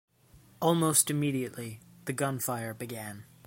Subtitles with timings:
[0.59, 3.23] Almost immediately, the gunfire began.